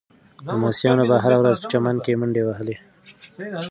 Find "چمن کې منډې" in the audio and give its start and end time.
1.71-2.43